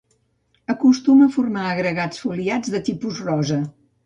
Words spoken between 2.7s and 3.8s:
de tipus rosa.